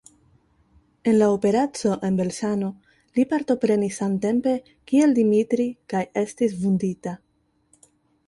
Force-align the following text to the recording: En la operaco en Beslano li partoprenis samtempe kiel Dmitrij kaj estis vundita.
En 1.03 1.19
la 1.19 1.25
operaco 1.33 1.91
en 2.07 2.15
Beslano 2.19 2.69
li 3.19 3.25
partoprenis 3.33 3.99
samtempe 4.01 4.53
kiel 4.93 5.13
Dmitrij 5.19 5.69
kaj 5.95 6.01
estis 6.23 6.57
vundita. 6.65 7.13